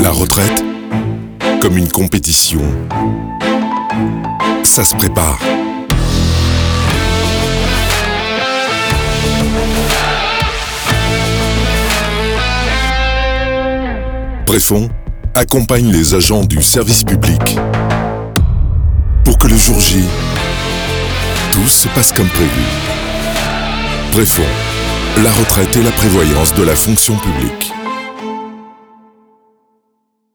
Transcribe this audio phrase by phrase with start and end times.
[0.00, 0.64] La retraite,
[1.60, 2.60] comme une compétition,
[4.62, 5.40] ça se prépare.
[14.46, 14.88] Préfond
[15.34, 17.58] accompagne les agents du service public
[19.24, 20.04] pour que le jour J,
[21.50, 22.62] tout se passe comme prévu.
[24.12, 24.46] Préfond,
[25.24, 27.72] la retraite et la prévoyance de la fonction publique.